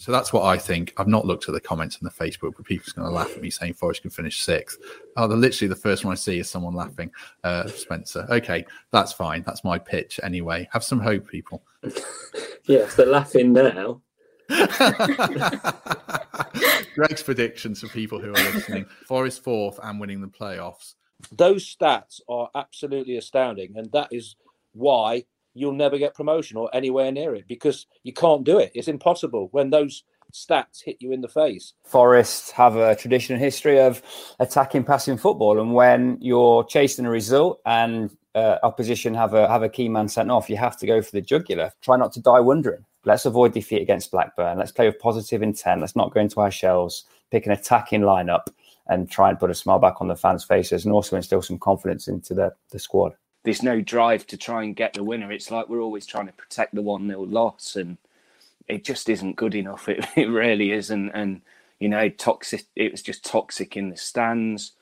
So 0.00 0.10
that's 0.12 0.32
what 0.32 0.44
I 0.44 0.56
think. 0.56 0.94
I've 0.96 1.08
not 1.08 1.26
looked 1.26 1.46
at 1.46 1.52
the 1.52 1.60
comments 1.60 1.98
on 2.00 2.04
the 2.04 2.10
Facebook, 2.24 2.54
but 2.56 2.64
people's 2.64 2.94
going 2.94 3.06
to 3.06 3.12
laugh 3.14 3.36
at 3.36 3.42
me 3.42 3.50
saying 3.50 3.74
Forest 3.74 4.00
can 4.00 4.10
finish 4.10 4.40
sixth. 4.40 4.78
Oh, 5.18 5.28
the 5.28 5.36
literally 5.36 5.68
the 5.68 5.76
first 5.76 6.06
one 6.06 6.12
I 6.12 6.14
see 6.14 6.38
is 6.38 6.48
someone 6.48 6.72
laughing. 6.72 7.10
Uh, 7.44 7.68
Spencer. 7.68 8.26
Okay, 8.30 8.64
that's 8.92 9.12
fine. 9.12 9.42
That's 9.42 9.62
my 9.62 9.78
pitch 9.78 10.18
anyway. 10.22 10.66
Have 10.72 10.82
some 10.82 11.00
hope, 11.00 11.28
people. 11.28 11.62
yeah, 12.64 12.78
if 12.78 12.96
they're 12.96 13.04
laughing 13.04 13.52
now. 13.52 14.00
Greg's 16.94 17.22
predictions 17.22 17.80
for 17.80 17.88
people 17.88 18.18
who 18.18 18.30
are 18.30 18.52
listening: 18.54 18.86
Forest 19.06 19.44
fourth 19.44 19.78
and 19.82 20.00
winning 20.00 20.22
the 20.22 20.28
playoffs. 20.28 20.94
Those 21.30 21.76
stats 21.76 22.22
are 22.26 22.48
absolutely 22.54 23.18
astounding, 23.18 23.76
and 23.76 23.92
that 23.92 24.08
is 24.10 24.36
why 24.72 25.24
you'll 25.60 25.72
never 25.72 25.98
get 25.98 26.14
promotion 26.14 26.56
or 26.56 26.70
anywhere 26.72 27.12
near 27.12 27.34
it 27.34 27.46
because 27.46 27.86
you 28.02 28.12
can't 28.12 28.44
do 28.44 28.58
it. 28.58 28.72
It's 28.74 28.88
impossible 28.88 29.48
when 29.52 29.70
those 29.70 30.04
stats 30.32 30.82
hit 30.84 30.96
you 31.00 31.12
in 31.12 31.20
the 31.20 31.28
face. 31.28 31.74
Forest 31.84 32.52
have 32.52 32.76
a 32.76 32.96
tradition 32.96 33.34
and 33.34 33.42
history 33.42 33.80
of 33.80 34.02
attacking 34.38 34.84
passing 34.84 35.16
football, 35.16 35.60
and 35.60 35.74
when 35.74 36.18
you're 36.20 36.64
chasing 36.64 37.06
a 37.06 37.10
result 37.10 37.60
and 37.66 38.10
uh, 38.34 38.58
opposition 38.62 39.12
have 39.14 39.34
a 39.34 39.48
have 39.48 39.62
a 39.62 39.68
key 39.68 39.88
man 39.88 40.08
sent 40.08 40.30
off, 40.30 40.48
you 40.48 40.56
have 40.56 40.76
to 40.78 40.86
go 40.86 41.02
for 41.02 41.12
the 41.12 41.20
jugular. 41.20 41.72
Try 41.82 41.96
not 41.96 42.12
to 42.12 42.20
die 42.20 42.40
wondering. 42.40 42.84
Let's 43.04 43.24
avoid 43.24 43.54
defeat 43.54 43.82
against 43.82 44.10
Blackburn. 44.10 44.58
Let's 44.58 44.72
play 44.72 44.86
with 44.86 44.98
positive 44.98 45.42
intent. 45.42 45.80
Let's 45.80 45.96
not 45.96 46.12
go 46.12 46.20
into 46.20 46.40
our 46.40 46.50
shells. 46.50 47.04
Pick 47.30 47.46
an 47.46 47.52
attacking 47.52 48.02
lineup 48.02 48.48
and 48.88 49.10
try 49.10 49.30
and 49.30 49.38
put 49.38 49.50
a 49.50 49.54
smile 49.54 49.78
back 49.78 50.00
on 50.00 50.08
the 50.08 50.16
fans' 50.16 50.44
faces, 50.44 50.84
and 50.84 50.92
also 50.92 51.16
instill 51.16 51.42
some 51.42 51.58
confidence 51.58 52.08
into 52.08 52.34
the 52.34 52.52
the 52.70 52.78
squad 52.78 53.14
there's 53.44 53.62
no 53.62 53.80
drive 53.80 54.26
to 54.28 54.36
try 54.36 54.62
and 54.62 54.76
get 54.76 54.94
the 54.94 55.04
winner. 55.04 55.32
It's 55.32 55.50
like 55.50 55.68
we're 55.68 55.80
always 55.80 56.06
trying 56.06 56.26
to 56.26 56.32
protect 56.32 56.74
the 56.74 56.82
one 56.82 57.06
nil 57.06 57.26
loss, 57.26 57.76
and 57.76 57.96
it 58.68 58.84
just 58.84 59.08
isn't 59.08 59.36
good 59.36 59.54
enough. 59.54 59.88
It, 59.88 60.06
it 60.16 60.26
really 60.26 60.72
isn't, 60.72 61.10
and 61.10 61.42
you 61.78 61.88
know, 61.88 62.08
toxic. 62.08 62.66
It 62.76 62.92
was 62.92 63.02
just 63.02 63.24
toxic 63.24 63.76
in 63.76 63.90
the 63.90 63.96
stands. 63.96 64.72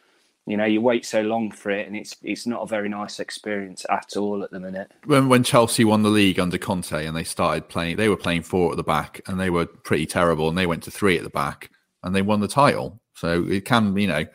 You 0.46 0.56
know, 0.56 0.64
you 0.64 0.80
wait 0.80 1.04
so 1.04 1.20
long 1.20 1.50
for 1.50 1.70
it, 1.70 1.86
and 1.86 1.96
it's 1.96 2.16
it's 2.22 2.46
not 2.46 2.62
a 2.62 2.66
very 2.66 2.88
nice 2.88 3.20
experience 3.20 3.84
at 3.90 4.16
all 4.16 4.42
at 4.42 4.50
the 4.50 4.58
minute. 4.58 4.90
When 5.04 5.28
when 5.28 5.44
Chelsea 5.44 5.84
won 5.84 6.02
the 6.02 6.08
league 6.08 6.40
under 6.40 6.58
Conte 6.58 7.06
and 7.06 7.16
they 7.16 7.24
started 7.24 7.68
playing, 7.68 7.96
they 7.96 8.08
were 8.08 8.16
playing 8.16 8.42
four 8.42 8.70
at 8.72 8.76
the 8.76 8.82
back, 8.82 9.20
and 9.26 9.38
they 9.38 9.50
were 9.50 9.66
pretty 9.66 10.06
terrible, 10.06 10.48
and 10.48 10.58
they 10.58 10.66
went 10.66 10.82
to 10.84 10.90
three 10.90 11.16
at 11.16 11.22
the 11.22 11.30
back, 11.30 11.70
and 12.02 12.14
they 12.14 12.22
won 12.22 12.40
the 12.40 12.48
title. 12.48 13.00
So 13.14 13.44
it 13.48 13.64
can, 13.64 13.96
you 13.96 14.06
know, 14.06 14.26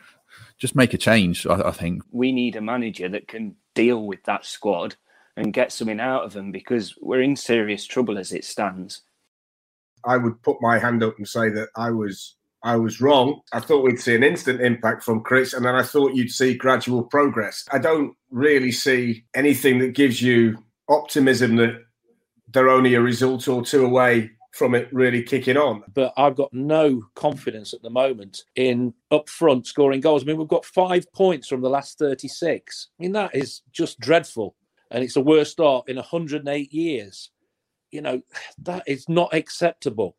just 0.58 0.76
make 0.76 0.94
a 0.94 0.98
change. 0.98 1.46
I, 1.46 1.68
I 1.68 1.70
think 1.72 2.02
we 2.10 2.32
need 2.32 2.56
a 2.56 2.60
manager 2.60 3.08
that 3.08 3.28
can 3.28 3.56
deal 3.74 4.06
with 4.06 4.22
that 4.24 4.44
squad 4.44 4.96
and 5.36 5.52
get 5.52 5.72
something 5.72 6.00
out 6.00 6.24
of 6.24 6.32
them 6.32 6.52
because 6.52 6.94
we're 7.00 7.22
in 7.22 7.36
serious 7.36 7.84
trouble 7.86 8.18
as 8.18 8.32
it 8.32 8.44
stands. 8.44 9.02
I 10.04 10.16
would 10.16 10.40
put 10.42 10.60
my 10.60 10.78
hand 10.78 11.02
up 11.02 11.16
and 11.18 11.26
say 11.26 11.48
that 11.50 11.68
I 11.76 11.90
was 11.90 12.36
I 12.62 12.76
was 12.76 13.00
wrong. 13.00 13.42
I 13.52 13.60
thought 13.60 13.84
we'd 13.84 14.00
see 14.00 14.14
an 14.14 14.22
instant 14.22 14.62
impact 14.62 15.02
from 15.02 15.22
Chris, 15.22 15.52
and 15.52 15.66
then 15.66 15.74
I 15.74 15.82
thought 15.82 16.14
you'd 16.14 16.30
see 16.30 16.54
gradual 16.54 17.02
progress. 17.02 17.64
I 17.70 17.78
don't 17.78 18.14
really 18.30 18.72
see 18.72 19.24
anything 19.34 19.78
that 19.80 19.94
gives 19.94 20.22
you 20.22 20.56
optimism 20.88 21.56
that 21.56 21.82
they're 22.52 22.70
only 22.70 22.94
a 22.94 23.02
result 23.02 23.48
or 23.48 23.62
two 23.62 23.84
away 23.84 24.30
from 24.54 24.76
it 24.76 24.88
really 24.92 25.22
kicking 25.22 25.56
on. 25.56 25.82
But 25.92 26.14
I've 26.16 26.36
got 26.36 26.52
no 26.52 27.02
confidence 27.16 27.74
at 27.74 27.82
the 27.82 27.90
moment 27.90 28.44
in 28.54 28.94
up 29.10 29.28
front 29.28 29.66
scoring 29.66 30.00
goals. 30.00 30.22
I 30.22 30.26
mean, 30.26 30.36
we've 30.36 30.46
got 30.46 30.64
five 30.64 31.12
points 31.12 31.48
from 31.48 31.60
the 31.60 31.68
last 31.68 31.98
36. 31.98 32.88
I 32.98 33.02
mean, 33.02 33.12
that 33.12 33.34
is 33.34 33.62
just 33.72 33.98
dreadful. 33.98 34.54
And 34.92 35.02
it's 35.02 35.14
the 35.14 35.22
worst 35.22 35.50
start 35.50 35.88
in 35.88 35.96
108 35.96 36.72
years. 36.72 37.30
You 37.90 38.02
know, 38.02 38.22
that 38.62 38.84
is 38.86 39.08
not 39.08 39.34
acceptable. 39.34 40.16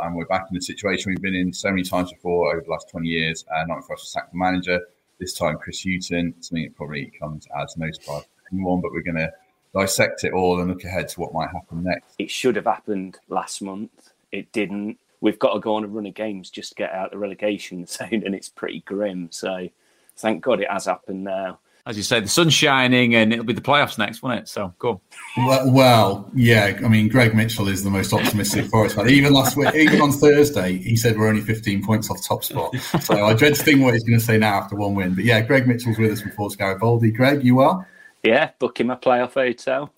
And 0.00 0.14
we're 0.14 0.26
back 0.26 0.44
in 0.48 0.54
the 0.54 0.60
situation 0.60 1.10
we've 1.10 1.20
been 1.20 1.34
in 1.34 1.52
so 1.52 1.70
many 1.70 1.82
times 1.82 2.12
before 2.12 2.52
over 2.52 2.62
the 2.64 2.70
last 2.70 2.88
20 2.88 3.08
years. 3.08 3.44
Uh, 3.52 3.64
not 3.66 3.84
for 3.84 3.94
us 3.94 4.02
to 4.02 4.08
sack 4.08 4.30
the 4.30 4.38
manager. 4.38 4.80
This 5.18 5.36
time, 5.36 5.56
Chris 5.60 5.82
Hughton, 5.82 6.34
something 6.40 6.64
that 6.64 6.76
probably 6.76 7.12
comes 7.20 7.46
as 7.60 7.76
no 7.76 7.90
surprise 7.90 8.22
to 8.22 8.28
anyone, 8.52 8.80
but 8.80 8.92
we're 8.92 9.02
going 9.02 9.16
to 9.16 9.30
dissect 9.74 10.24
it 10.24 10.32
all 10.32 10.60
and 10.60 10.68
look 10.68 10.84
ahead 10.84 11.08
to 11.08 11.20
what 11.20 11.32
might 11.32 11.50
happen 11.50 11.84
next. 11.84 12.14
It 12.18 12.30
should 12.30 12.56
have 12.56 12.66
happened 12.66 13.18
last 13.28 13.62
month. 13.62 14.12
It 14.30 14.52
didn't. 14.52 14.98
We've 15.20 15.38
got 15.38 15.54
to 15.54 15.60
go 15.60 15.76
on 15.76 15.84
a 15.84 15.86
run 15.86 16.06
of 16.06 16.14
games 16.14 16.50
just 16.50 16.70
to 16.70 16.74
get 16.74 16.92
out 16.92 17.12
the 17.12 17.18
relegation 17.18 17.86
zone, 17.86 18.22
and 18.24 18.34
it's 18.34 18.48
pretty 18.48 18.80
grim. 18.80 19.28
So, 19.30 19.68
thank 20.16 20.42
God 20.42 20.60
it 20.60 20.70
has 20.70 20.86
happened 20.86 21.24
now. 21.24 21.58
As 21.84 21.96
you 21.96 22.04
say, 22.04 22.20
the 22.20 22.28
sun's 22.28 22.54
shining, 22.54 23.16
and 23.16 23.32
it'll 23.32 23.44
be 23.44 23.52
the 23.52 23.60
playoffs 23.60 23.98
next, 23.98 24.22
won't 24.22 24.38
it? 24.38 24.48
So, 24.48 24.72
cool. 24.78 25.02
Well, 25.36 25.72
well, 25.72 26.30
yeah. 26.32 26.78
I 26.84 26.86
mean, 26.86 27.08
Greg 27.08 27.34
Mitchell 27.34 27.66
is 27.66 27.82
the 27.82 27.90
most 27.90 28.12
optimistic 28.12 28.66
Forest 28.66 28.94
fan. 28.94 29.10
Even 29.10 29.32
last 29.32 29.56
week, 29.56 29.74
even 29.74 30.00
on 30.00 30.12
Thursday, 30.12 30.78
he 30.78 30.94
said 30.94 31.18
we're 31.18 31.26
only 31.26 31.40
15 31.40 31.84
points 31.84 32.08
off 32.08 32.24
top 32.24 32.44
spot. 32.44 32.76
So 33.02 33.26
I 33.26 33.34
dread 33.34 33.56
to 33.56 33.64
think 33.64 33.82
what 33.82 33.94
he's 33.94 34.04
going 34.04 34.18
to 34.18 34.24
say 34.24 34.38
now 34.38 34.60
after 34.60 34.76
one 34.76 34.94
win. 34.94 35.16
But 35.16 35.24
yeah, 35.24 35.40
Greg 35.40 35.66
Mitchell's 35.66 35.98
with 35.98 36.12
us 36.12 36.20
from 36.20 36.30
Forza 36.32 36.56
Garibaldi. 36.56 37.10
Greg, 37.10 37.42
you 37.42 37.58
are. 37.58 37.84
Yeah, 38.22 38.50
booking 38.58 38.86
my 38.86 38.94
playoff 38.94 39.34
hotel. 39.34 39.92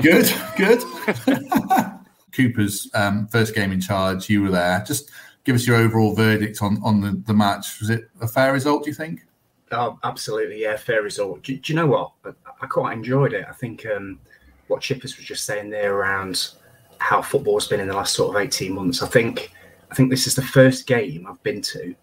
good, 0.00 0.32
good. 0.56 0.82
Cooper's 2.32 2.88
um, 2.94 3.26
first 3.28 3.54
game 3.54 3.72
in 3.72 3.80
charge, 3.80 4.28
you 4.28 4.42
were 4.42 4.50
there. 4.50 4.82
Just 4.86 5.10
give 5.44 5.54
us 5.54 5.66
your 5.66 5.76
overall 5.76 6.14
verdict 6.14 6.62
on 6.62 6.80
on 6.82 7.00
the, 7.00 7.22
the 7.26 7.34
match. 7.34 7.80
Was 7.80 7.90
it 7.90 8.08
a 8.20 8.28
fair 8.28 8.52
result? 8.52 8.84
Do 8.84 8.90
you 8.90 8.94
think? 8.94 9.26
Oh, 9.72 9.98
absolutely, 10.04 10.62
yeah, 10.62 10.76
fair 10.76 11.02
result. 11.02 11.42
Do, 11.42 11.56
do 11.56 11.72
you 11.72 11.76
know 11.76 11.86
what? 11.86 12.12
I, 12.24 12.30
I, 12.62 12.66
quite 12.66 12.92
enjoyed 12.92 13.32
it. 13.32 13.46
I 13.48 13.52
think 13.52 13.86
um, 13.86 14.20
what 14.68 14.80
Chippers 14.80 15.16
was 15.16 15.24
just 15.24 15.44
saying 15.44 15.70
there 15.70 15.94
around 15.94 16.50
how 16.98 17.22
football's 17.22 17.66
been 17.66 17.80
in 17.80 17.88
the 17.88 17.94
last 17.94 18.14
sort 18.14 18.34
of 18.34 18.42
eighteen 18.42 18.74
months. 18.74 19.02
I 19.02 19.08
think 19.08 19.52
I 19.90 19.94
think 19.94 20.10
this 20.10 20.26
is 20.26 20.34
the 20.34 20.42
first 20.42 20.86
game 20.86 21.26
I've 21.28 21.42
been 21.42 21.62
to 21.62 21.94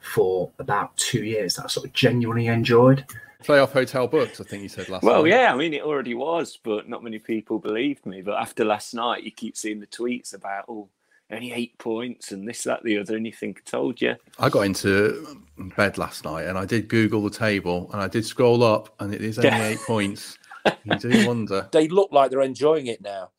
for 0.00 0.50
about 0.60 0.96
two 0.96 1.24
years 1.24 1.56
that 1.56 1.64
I 1.64 1.68
sort 1.68 1.86
of 1.86 1.92
genuinely 1.92 2.46
enjoyed 2.46 3.04
playoff 3.46 3.72
hotel 3.72 4.06
booked. 4.06 4.40
I 4.40 4.44
think 4.44 4.62
you 4.62 4.68
said 4.68 4.88
last. 4.88 5.02
Well, 5.02 5.22
night. 5.22 5.30
yeah, 5.30 5.52
I 5.52 5.56
mean 5.56 5.72
it 5.72 5.82
already 5.82 6.14
was, 6.14 6.58
but 6.62 6.88
not 6.88 7.04
many 7.04 7.18
people 7.18 7.58
believed 7.58 8.06
me. 8.06 8.22
But 8.22 8.40
after 8.40 8.64
last 8.64 8.94
night, 8.94 9.22
you 9.22 9.30
keep 9.30 9.56
seeing 9.56 9.80
the 9.80 9.86
tweets 9.86 10.34
about 10.34 10.64
oh, 10.68 10.88
only 11.30 11.52
eight 11.52 11.76
points 11.78 12.32
and 12.32 12.48
this, 12.48 12.62
that, 12.64 12.82
the 12.84 12.98
other, 12.98 13.16
and 13.16 13.26
you 13.26 13.32
think 13.32 13.62
I 13.66 13.70
told 13.70 14.00
you. 14.00 14.16
I 14.38 14.48
got 14.48 14.62
into 14.62 15.42
bed 15.76 15.98
last 15.98 16.24
night 16.24 16.46
and 16.46 16.56
I 16.56 16.64
did 16.64 16.88
Google 16.88 17.22
the 17.22 17.30
table 17.30 17.90
and 17.92 18.00
I 18.00 18.08
did 18.08 18.24
scroll 18.24 18.62
up 18.62 18.94
and 19.00 19.12
it 19.12 19.22
is 19.22 19.38
only 19.38 19.50
yeah. 19.50 19.68
eight 19.68 19.78
points. 19.86 20.38
You 20.84 20.96
do 20.96 21.26
wonder. 21.26 21.68
They 21.72 21.88
look 21.88 22.10
like 22.12 22.30
they're 22.30 22.40
enjoying 22.40 22.86
it 22.86 23.00
now 23.00 23.30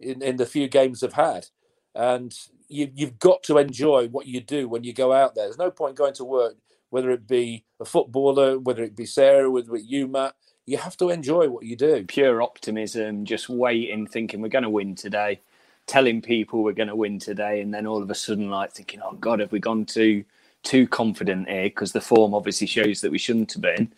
in, 0.00 0.22
in 0.22 0.36
the 0.36 0.46
few 0.46 0.68
games 0.68 1.00
they've 1.00 1.12
had. 1.12 1.46
And 1.94 2.32
you, 2.68 2.90
you've 2.94 3.18
got 3.18 3.42
to 3.44 3.58
enjoy 3.58 4.08
what 4.08 4.26
you 4.26 4.40
do 4.40 4.68
when 4.68 4.84
you 4.84 4.92
go 4.92 5.12
out 5.12 5.34
there. 5.34 5.46
There's 5.46 5.58
no 5.58 5.70
point 5.70 5.96
going 5.96 6.14
to 6.14 6.24
work 6.24 6.54
whether 6.90 7.10
it 7.10 7.26
be 7.26 7.64
a 7.80 7.84
footballer, 7.84 8.58
whether 8.58 8.82
it 8.82 8.96
be 8.96 9.06
Sarah, 9.06 9.50
whether 9.50 9.74
it 9.76 9.84
you, 9.84 10.08
Matt, 10.08 10.34
you 10.66 10.78
have 10.78 10.96
to 10.98 11.10
enjoy 11.10 11.48
what 11.48 11.64
you 11.64 11.76
do. 11.76 12.04
Pure 12.04 12.42
optimism, 12.42 13.24
just 13.24 13.48
waiting, 13.48 14.06
thinking 14.06 14.40
we're 14.42 14.48
going 14.48 14.64
to 14.64 14.70
win 14.70 14.94
today, 14.94 15.40
telling 15.86 16.20
people 16.20 16.62
we're 16.62 16.72
going 16.72 16.88
to 16.88 16.96
win 16.96 17.18
today, 17.18 17.60
and 17.60 17.72
then 17.72 17.86
all 17.86 18.02
of 18.02 18.10
a 18.10 18.14
sudden, 18.14 18.50
like 18.50 18.72
thinking, 18.72 19.00
oh 19.02 19.14
God, 19.14 19.40
have 19.40 19.52
we 19.52 19.60
gone 19.60 19.84
too 19.86 20.24
too 20.62 20.86
confident 20.86 21.48
here? 21.48 21.64
Because 21.64 21.92
the 21.92 22.00
form 22.00 22.34
obviously 22.34 22.66
shows 22.66 23.00
that 23.00 23.10
we 23.10 23.18
shouldn't 23.18 23.52
have 23.54 23.62
been. 23.62 23.92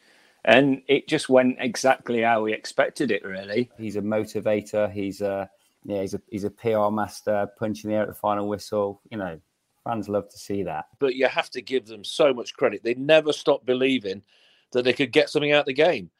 And 0.44 0.82
it 0.88 1.08
just 1.08 1.28
went 1.28 1.56
exactly 1.58 2.22
how 2.22 2.42
we 2.42 2.52
expected 2.52 3.10
it. 3.10 3.24
Really, 3.24 3.70
he's 3.76 3.96
a 3.96 4.02
motivator. 4.02 4.90
He's 4.92 5.20
a 5.20 5.50
yeah, 5.84 6.02
he's 6.02 6.14
a 6.14 6.22
he's 6.30 6.44
a 6.44 6.50
PR 6.50 6.90
master, 6.90 7.48
punching 7.58 7.90
the 7.90 7.96
air 7.96 8.02
at 8.02 8.08
the 8.08 8.14
final 8.14 8.48
whistle. 8.48 9.00
You 9.10 9.18
know, 9.18 9.40
Fans 9.84 10.08
love 10.08 10.28
to 10.28 10.38
see 10.38 10.62
that. 10.64 10.86
But 10.98 11.14
you 11.14 11.26
have 11.26 11.50
to 11.50 11.62
give 11.62 11.86
them 11.86 12.04
so 12.04 12.34
much 12.34 12.54
credit. 12.54 12.82
They 12.82 12.94
never 12.94 13.32
stopped 13.32 13.66
believing 13.66 14.22
that 14.72 14.84
they 14.84 14.92
could 14.92 15.12
get 15.12 15.30
something 15.30 15.52
out 15.52 15.60
of 15.60 15.66
the 15.66 15.72
game. 15.72 16.10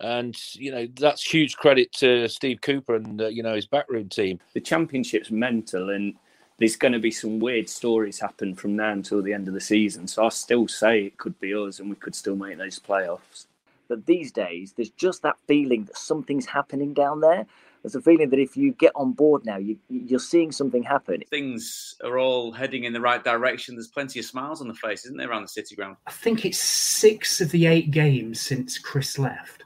And, 0.00 0.34
you 0.54 0.72
know, 0.72 0.86
that's 0.98 1.22
huge 1.22 1.56
credit 1.56 1.92
to 1.94 2.26
Steve 2.28 2.60
Cooper 2.62 2.94
and, 2.94 3.20
uh, 3.20 3.28
you 3.28 3.42
know, 3.42 3.54
his 3.54 3.66
backroom 3.66 4.08
team. 4.08 4.40
The 4.54 4.60
championship's 4.60 5.30
mental 5.30 5.90
and 5.90 6.14
there's 6.58 6.76
going 6.76 6.92
to 6.92 6.98
be 6.98 7.10
some 7.10 7.38
weird 7.38 7.68
stories 7.68 8.18
happen 8.18 8.54
from 8.54 8.76
now 8.76 8.92
until 8.92 9.22
the 9.22 9.32
end 9.32 9.48
of 9.48 9.54
the 9.54 9.60
season. 9.60 10.06
So 10.06 10.24
I 10.24 10.28
still 10.30 10.68
say 10.68 11.04
it 11.04 11.18
could 11.18 11.38
be 11.40 11.54
us 11.54 11.80
and 11.80 11.90
we 11.90 11.96
could 11.96 12.14
still 12.14 12.36
make 12.36 12.56
those 12.56 12.78
playoffs. 12.78 13.46
But 13.88 14.06
these 14.06 14.30
days, 14.30 14.72
there's 14.72 14.90
just 14.90 15.22
that 15.22 15.36
feeling 15.46 15.84
that 15.84 15.96
something's 15.98 16.46
happening 16.46 16.94
down 16.94 17.20
there 17.20 17.46
there's 17.82 17.94
a 17.94 18.00
feeling 18.00 18.28
that 18.30 18.38
if 18.38 18.56
you 18.56 18.72
get 18.72 18.92
on 18.94 19.12
board 19.12 19.44
now, 19.44 19.56
you, 19.56 19.76
you're 19.88 20.18
seeing 20.18 20.52
something 20.52 20.82
happen. 20.82 21.22
Things 21.30 21.96
are 22.04 22.18
all 22.18 22.52
heading 22.52 22.84
in 22.84 22.92
the 22.92 23.00
right 23.00 23.22
direction. 23.22 23.74
There's 23.74 23.88
plenty 23.88 24.18
of 24.18 24.26
smiles 24.26 24.60
on 24.60 24.68
the 24.68 24.74
face, 24.74 25.04
isn't 25.04 25.16
there, 25.16 25.30
around 25.30 25.42
the 25.42 25.48
City 25.48 25.74
ground? 25.74 25.96
I 26.06 26.10
think 26.10 26.44
it's 26.44 26.58
six 26.58 27.40
of 27.40 27.50
the 27.50 27.66
eight 27.66 27.90
games 27.90 28.40
since 28.40 28.78
Chris 28.78 29.18
left. 29.18 29.64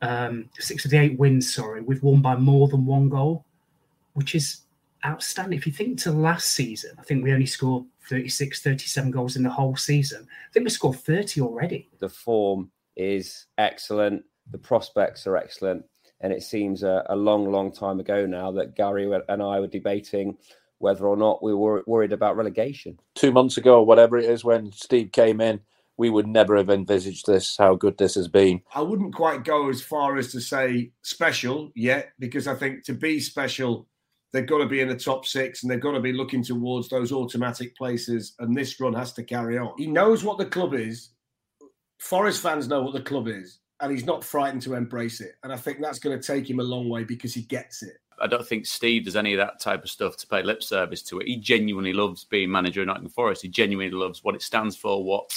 Um, 0.00 0.50
six 0.58 0.84
of 0.84 0.90
the 0.90 0.98
eight 0.98 1.18
wins, 1.18 1.54
sorry, 1.54 1.80
we've 1.80 2.02
won 2.02 2.20
by 2.20 2.34
more 2.34 2.66
than 2.66 2.84
one 2.84 3.08
goal, 3.08 3.44
which 4.14 4.34
is 4.34 4.62
outstanding. 5.06 5.58
If 5.58 5.66
you 5.66 5.72
think 5.72 5.98
to 6.00 6.12
last 6.12 6.50
season, 6.50 6.92
I 6.98 7.02
think 7.02 7.22
we 7.22 7.32
only 7.32 7.46
scored 7.46 7.84
36, 8.08 8.62
37 8.62 9.10
goals 9.12 9.36
in 9.36 9.44
the 9.44 9.50
whole 9.50 9.76
season. 9.76 10.26
I 10.28 10.52
think 10.52 10.64
we 10.64 10.70
scored 10.70 10.98
30 10.98 11.40
already. 11.40 11.88
The 12.00 12.08
form 12.08 12.72
is 12.96 13.46
excellent. 13.58 14.24
The 14.50 14.58
prospects 14.58 15.26
are 15.28 15.36
excellent. 15.36 15.84
And 16.22 16.32
it 16.32 16.42
seems 16.42 16.82
a, 16.82 17.04
a 17.08 17.16
long, 17.16 17.50
long 17.50 17.72
time 17.72 18.00
ago 18.00 18.26
now 18.26 18.52
that 18.52 18.76
Gary 18.76 19.12
and 19.28 19.42
I 19.42 19.60
were 19.60 19.66
debating 19.66 20.38
whether 20.78 21.06
or 21.06 21.16
not 21.16 21.42
we 21.42 21.54
were 21.54 21.82
worried 21.86 22.12
about 22.12 22.36
relegation. 22.36 22.98
Two 23.14 23.32
months 23.32 23.56
ago, 23.56 23.78
or 23.78 23.86
whatever 23.86 24.16
it 24.16 24.24
is, 24.24 24.44
when 24.44 24.72
Steve 24.72 25.12
came 25.12 25.40
in, 25.40 25.60
we 25.96 26.10
would 26.10 26.26
never 26.26 26.56
have 26.56 26.70
envisaged 26.70 27.26
this, 27.26 27.56
how 27.56 27.74
good 27.74 27.98
this 27.98 28.14
has 28.14 28.26
been. 28.26 28.60
I 28.74 28.82
wouldn't 28.82 29.14
quite 29.14 29.44
go 29.44 29.68
as 29.68 29.82
far 29.82 30.16
as 30.16 30.32
to 30.32 30.40
say 30.40 30.90
special 31.02 31.70
yet, 31.74 32.12
because 32.18 32.48
I 32.48 32.54
think 32.54 32.84
to 32.84 32.94
be 32.94 33.20
special, 33.20 33.86
they've 34.32 34.46
got 34.46 34.58
to 34.58 34.66
be 34.66 34.80
in 34.80 34.88
the 34.88 34.96
top 34.96 35.26
six 35.26 35.62
and 35.62 35.70
they've 35.70 35.80
got 35.80 35.92
to 35.92 36.00
be 36.00 36.12
looking 36.12 36.42
towards 36.42 36.88
those 36.88 37.12
automatic 37.12 37.76
places. 37.76 38.34
And 38.40 38.56
this 38.56 38.80
run 38.80 38.94
has 38.94 39.12
to 39.14 39.22
carry 39.22 39.58
on. 39.58 39.74
He 39.76 39.86
knows 39.86 40.24
what 40.24 40.38
the 40.38 40.46
club 40.46 40.74
is. 40.74 41.10
Forest 42.00 42.42
fans 42.42 42.66
know 42.66 42.82
what 42.82 42.94
the 42.94 43.02
club 43.02 43.28
is 43.28 43.60
and 43.82 43.90
he's 43.90 44.06
not 44.06 44.24
frightened 44.24 44.62
to 44.62 44.74
embrace 44.74 45.20
it. 45.20 45.34
And 45.42 45.52
I 45.52 45.56
think 45.56 45.80
that's 45.80 45.98
going 45.98 46.18
to 46.18 46.24
take 46.24 46.48
him 46.48 46.60
a 46.60 46.62
long 46.62 46.88
way 46.88 47.02
because 47.02 47.34
he 47.34 47.42
gets 47.42 47.82
it. 47.82 47.98
I 48.20 48.28
don't 48.28 48.46
think 48.46 48.64
Steve 48.64 49.04
does 49.04 49.16
any 49.16 49.34
of 49.34 49.38
that 49.38 49.60
type 49.60 49.82
of 49.82 49.90
stuff 49.90 50.16
to 50.18 50.26
pay 50.28 50.42
lip 50.42 50.62
service 50.62 51.02
to 51.02 51.18
it. 51.18 51.26
He 51.26 51.36
genuinely 51.36 51.92
loves 51.92 52.22
being 52.22 52.50
manager 52.50 52.82
of 52.82 52.86
Nottingham 52.86 53.10
Forest. 53.10 53.42
He 53.42 53.48
genuinely 53.48 53.92
loves 53.92 54.22
what 54.22 54.36
it 54.36 54.42
stands 54.42 54.76
for, 54.76 55.02
what 55.02 55.36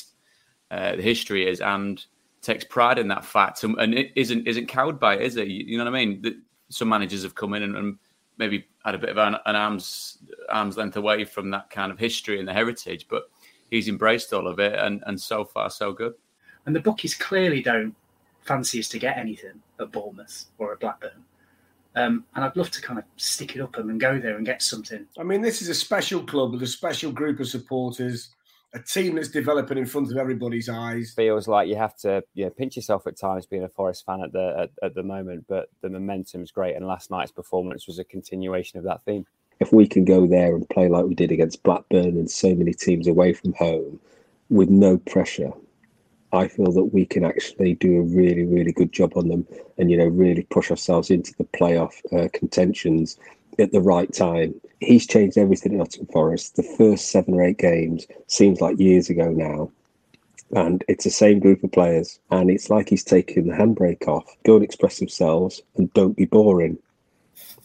uh, 0.69 0.95
the 0.95 1.01
history 1.01 1.49
is, 1.49 1.59
and 1.59 2.05
takes 2.43 2.63
pride 2.63 2.99
in 2.99 3.07
that 3.07 3.25
fact. 3.25 3.63
And, 3.63 3.79
and 3.79 3.95
it 3.95 4.11
isn't 4.15 4.47
isn't 4.47 4.67
cowed 4.67 4.99
by 4.99 5.15
it, 5.15 5.23
is 5.23 5.37
it? 5.37 5.47
You 5.47 5.79
know 5.79 5.85
what 5.85 5.95
I 5.95 6.05
mean? 6.05 6.21
The, 6.21 6.37
some 6.69 6.89
managers 6.89 7.23
have 7.23 7.33
come 7.35 7.55
in 7.55 7.63
and, 7.63 7.75
and, 7.75 7.97
maybe 8.37 8.65
had 8.83 8.93
a 8.93 8.97
bit 8.97 9.09
of 9.09 9.17
an, 9.17 9.37
an 9.45 9.55
arm's 9.55 10.17
arm's 10.49 10.75
length 10.75 10.97
away 10.97 11.23
from 11.23 11.49
that 11.49 11.69
kind 11.69 11.89
of 11.89 11.97
history 11.97 12.37
and 12.37 12.45
the 12.45 12.51
heritage, 12.51 13.07
but 13.09 13.29
he's 13.71 13.87
embraced 13.87 14.33
all 14.33 14.45
of 14.45 14.59
it, 14.59 14.77
and 14.77 15.01
and 15.07 15.19
so 15.19 15.45
far 15.45 15.69
so 15.69 15.93
good. 15.93 16.13
And 16.65 16.75
the 16.75 16.81
bookies 16.81 17.15
clearly 17.15 17.63
don't 17.63 17.95
fancy 18.45 18.79
us 18.79 18.87
to 18.89 18.99
get 18.99 19.17
anything 19.17 19.61
at 19.79 19.91
Bournemouth 19.91 20.45
or 20.57 20.71
at 20.73 20.79
Blackburn. 20.79 21.23
Um, 21.95 22.25
and 22.35 22.43
I'd 22.43 22.55
love 22.57 22.71
to 22.71 22.81
kind 22.81 22.99
of 22.99 23.05
stick 23.15 23.55
it 23.55 23.61
up 23.61 23.73
them 23.73 23.89
and 23.89 23.99
go 23.99 24.19
there 24.19 24.35
and 24.35 24.45
get 24.45 24.61
something. 24.61 25.05
I 25.17 25.23
mean, 25.23 25.41
this 25.41 25.61
is 25.61 25.69
a 25.69 25.73
special 25.73 26.21
club 26.23 26.51
with 26.51 26.61
a 26.61 26.67
special 26.67 27.11
group 27.11 27.39
of 27.39 27.47
supporters, 27.47 28.29
a 28.73 28.79
team 28.79 29.15
that's 29.15 29.29
developing 29.29 29.77
in 29.77 29.85
front 29.85 30.11
of 30.11 30.17
everybody's 30.17 30.67
eyes. 30.67 31.13
Feels 31.15 31.47
like 31.47 31.69
you 31.69 31.77
have 31.77 31.95
to 31.99 32.21
you 32.33 32.45
know, 32.45 32.49
pinch 32.51 32.75
yourself 32.75 33.07
at 33.07 33.17
times 33.17 33.45
being 33.45 33.63
a 33.63 33.69
Forest 33.69 34.05
fan 34.05 34.21
at 34.21 34.33
the 34.33 34.55
at, 34.59 34.71
at 34.83 34.95
the 34.95 35.03
moment, 35.03 35.45
but 35.47 35.69
the 35.81 35.89
momentum 35.89 36.43
is 36.43 36.51
great, 36.51 36.75
and 36.75 36.85
last 36.85 37.09
night's 37.09 37.31
performance 37.31 37.87
was 37.87 37.97
a 37.97 38.03
continuation 38.03 38.77
of 38.77 38.83
that 38.83 39.03
theme. 39.05 39.25
If 39.61 39.71
we 39.71 39.87
can 39.87 40.03
go 40.03 40.27
there 40.27 40.53
and 40.53 40.67
play 40.67 40.89
like 40.89 41.05
we 41.05 41.15
did 41.15 41.31
against 41.31 41.63
Blackburn 41.63 42.17
and 42.17 42.29
so 42.29 42.53
many 42.53 42.73
teams 42.73 43.07
away 43.07 43.31
from 43.31 43.53
home, 43.53 44.01
with 44.49 44.69
no 44.69 44.97
pressure, 44.97 45.51
I 46.35 46.47
feel 46.47 46.71
that 46.73 46.93
we 46.93 47.05
can 47.05 47.23
actually 47.23 47.75
do 47.75 47.99
a 47.99 48.03
really, 48.03 48.43
really 48.43 48.71
good 48.71 48.91
job 48.91 49.13
on 49.15 49.29
them 49.29 49.47
and, 49.77 49.89
you 49.89 49.97
know, 49.97 50.05
really 50.05 50.43
push 50.43 50.69
ourselves 50.69 51.09
into 51.09 51.33
the 51.37 51.45
playoff 51.45 51.93
uh, 52.13 52.29
contentions 52.33 53.17
at 53.57 53.71
the 53.71 53.81
right 53.81 54.11
time. 54.13 54.53
He's 54.81 55.07
changed 55.07 55.37
everything 55.37 55.73
at 55.73 55.77
Nottingham 55.77 56.07
Forest. 56.11 56.55
The 56.55 56.63
first 56.77 57.09
seven 57.09 57.33
or 57.33 57.43
eight 57.43 57.57
games 57.57 58.05
seems 58.27 58.61
like 58.61 58.79
years 58.79 59.09
ago 59.09 59.29
now. 59.31 59.71
And 60.51 60.83
it's 60.87 61.05
the 61.05 61.09
same 61.09 61.39
group 61.39 61.63
of 61.63 61.71
players. 61.71 62.19
And 62.31 62.51
it's 62.51 62.69
like 62.69 62.89
he's 62.89 63.03
taken 63.03 63.47
the 63.47 63.55
handbrake 63.55 64.07
off. 64.07 64.25
Go 64.45 64.55
and 64.55 64.63
express 64.63 64.99
themselves 64.99 65.61
and 65.75 65.91
don't 65.93 66.17
be 66.17 66.25
boring. 66.25 66.77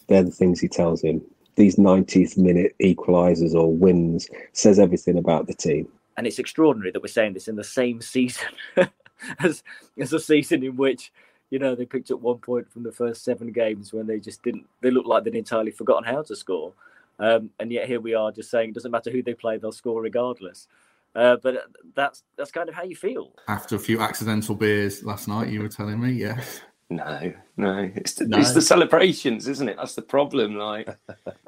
They're 0.07 0.23
the 0.23 0.31
things 0.31 0.59
he 0.59 0.67
tells 0.67 1.01
him. 1.01 1.21
These 1.55 1.75
90th 1.75 2.37
minute 2.37 2.73
equalisers 2.81 3.53
or 3.53 3.71
wins 3.71 4.29
says 4.53 4.79
everything 4.79 5.17
about 5.17 5.47
the 5.47 5.53
team 5.53 5.87
and 6.17 6.27
it's 6.27 6.39
extraordinary 6.39 6.91
that 6.91 7.01
we're 7.01 7.07
saying 7.07 7.33
this 7.33 7.47
in 7.47 7.55
the 7.55 7.63
same 7.63 8.01
season 8.01 8.49
as 9.39 9.63
as 9.99 10.13
a 10.13 10.19
season 10.19 10.63
in 10.63 10.75
which 10.75 11.11
you 11.49 11.59
know 11.59 11.75
they 11.75 11.85
picked 11.85 12.11
up 12.11 12.19
one 12.21 12.37
point 12.37 12.71
from 12.71 12.83
the 12.83 12.91
first 12.91 13.23
seven 13.23 13.51
games 13.51 13.93
when 13.93 14.07
they 14.07 14.19
just 14.19 14.41
didn't 14.43 14.65
they 14.81 14.91
looked 14.91 15.07
like 15.07 15.23
they'd 15.23 15.35
entirely 15.35 15.71
forgotten 15.71 16.03
how 16.03 16.21
to 16.21 16.35
score 16.35 16.73
um, 17.19 17.49
and 17.59 17.71
yet 17.71 17.87
here 17.87 17.99
we 17.99 18.13
are 18.13 18.31
just 18.31 18.49
saying 18.49 18.69
it 18.69 18.75
doesn't 18.75 18.91
matter 18.91 19.11
who 19.11 19.21
they 19.21 19.33
play 19.33 19.57
they'll 19.57 19.71
score 19.71 20.01
regardless 20.01 20.67
uh, 21.15 21.35
but 21.43 21.55
uh, 21.55 21.59
that's 21.95 22.23
that's 22.37 22.51
kind 22.51 22.69
of 22.69 22.75
how 22.75 22.83
you 22.83 22.95
feel 22.95 23.33
after 23.47 23.75
a 23.75 23.79
few 23.79 24.01
accidental 24.01 24.55
beers 24.55 25.03
last 25.03 25.27
night 25.27 25.49
you 25.49 25.61
were 25.61 25.69
telling 25.69 25.99
me 25.99 26.11
yes 26.11 26.61
no, 26.91 27.33
no, 27.55 27.89
it's 27.95 28.15
the, 28.15 28.27
no. 28.27 28.37
it's 28.37 28.51
the 28.51 28.61
celebrations, 28.61 29.47
isn't 29.47 29.69
it? 29.69 29.77
That's 29.77 29.95
the 29.95 30.01
problem. 30.01 30.57
Like, 30.57 30.89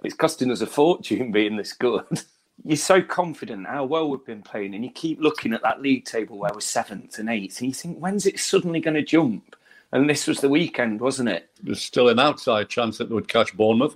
it's 0.02 0.16
costing 0.16 0.50
us 0.50 0.62
a 0.62 0.66
fortune 0.66 1.34
being 1.34 1.58
this 1.58 1.74
good 1.74 2.06
you're 2.66 2.78
so 2.78 3.02
confident 3.02 3.68
how 3.68 3.84
well 3.84 4.10
we've 4.10 4.26
been 4.26 4.42
playing, 4.42 4.74
and 4.74 4.84
you 4.84 4.92
keep 4.92 5.20
looking 5.20 5.54
at 5.54 5.62
that 5.64 5.82
league 5.82 6.06
table 6.06 6.38
where 6.38 6.52
we're 6.54 6.62
seventh 6.62 7.20
and 7.20 7.30
eighth, 7.30 7.60
and 7.60 7.68
you 7.68 7.74
think, 7.74 7.98
when's 7.98 8.26
it 8.26 8.40
suddenly 8.40 8.80
going 8.80 8.96
to 8.96 9.04
jump? 9.04 9.56
And 9.92 10.10
this 10.10 10.28
was 10.28 10.40
the 10.40 10.50
weekend, 10.50 11.02
wasn't 11.02 11.30
it? 11.30 11.50
There's 11.62 11.82
still 11.82 12.10
an 12.10 12.20
outside 12.20 12.70
chance 12.70 12.98
that 12.98 13.10
they 13.10 13.16
would 13.16 13.28
catch 13.28 13.56
Bournemouth. 13.56 13.96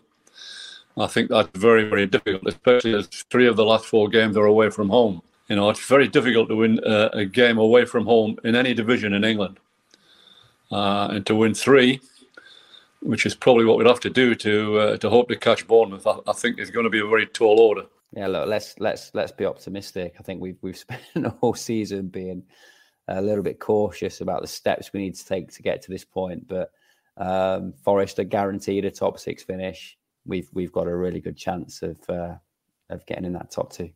I 0.98 1.08
think 1.08 1.30
that's 1.30 1.50
very, 1.58 1.88
very 1.88 2.08
difficult, 2.08 2.44
especially 2.46 2.96
as 2.96 3.08
three 3.08 3.48
of 3.48 3.56
the 3.56 3.66
last 3.66 3.86
four 3.86 4.10
games 4.10 4.36
are 4.36 4.46
away 4.46 4.70
from 4.70 4.90
home. 4.90 5.22
You 5.48 5.56
know, 5.56 5.70
it's 5.70 5.88
very 5.88 6.08
difficult 6.08 6.50
to 6.50 6.56
win 6.56 6.84
uh, 6.84 7.10
a 7.14 7.26
game 7.26 7.58
away 7.58 7.86
from 7.86 8.06
home 8.06 8.38
in 8.44 8.56
any 8.56 8.74
division 8.74 9.14
in 9.14 9.24
England. 9.24 9.60
Uh, 10.72 11.08
and 11.12 11.26
to 11.26 11.36
win 11.36 11.54
three, 11.54 12.02
which 13.02 13.26
is 13.26 13.34
probably 13.34 13.64
what 13.64 13.78
we'd 13.78 13.88
have 13.88 14.02
to 14.02 14.10
do 14.10 14.36
to 14.36 14.80
uh, 14.80 14.98
to 14.98 15.10
hope 15.10 15.30
to 15.30 15.38
catch 15.38 15.66
Bournemouth, 15.66 16.06
I, 16.06 16.18
I 16.28 16.34
think 16.34 16.60
is 16.60 16.70
going 16.70 16.84
to 16.84 16.90
be 16.90 17.00
a 17.00 17.08
very 17.08 17.26
tall 17.26 17.60
order 17.60 17.86
yeah, 18.14 18.28
look, 18.28 18.48
let's 18.48 18.76
let's 18.80 19.12
let's 19.14 19.32
be 19.32 19.46
optimistic. 19.46 20.16
I 20.20 20.24
think 20.24 20.42
we've 20.42 20.58
we've 20.62 20.78
spent 20.88 21.02
the 21.16 21.30
whole 21.30 21.54
season 21.54 22.08
being 22.08 22.44
a 23.08 23.22
little 23.22 23.44
bit 23.44 23.60
cautious 23.60 24.22
about 24.22 24.42
the 24.42 24.48
steps 24.48 24.92
we 24.92 25.00
need 25.00 25.16
to 25.16 25.26
take 25.26 25.52
to 25.54 25.62
get 25.62 25.82
to 25.84 25.92
this 25.92 26.04
point. 26.04 26.48
But 26.48 26.72
um, 27.18 27.74
Forest 27.84 28.20
are 28.20 28.26
guaranteed 28.26 28.86
a 28.86 28.92
top 28.92 29.20
six 29.20 29.44
finish. 29.44 29.98
We've 30.26 30.50
we've 30.54 30.72
got 30.72 30.88
a 30.88 30.96
really 30.96 31.20
good 31.20 31.38
chance 31.38 31.82
of 31.82 31.98
uh, 32.10 32.36
of 32.90 33.06
getting 33.06 33.26
in 33.26 33.34
that 33.34 33.52
top 33.52 33.72
two. 33.72 33.90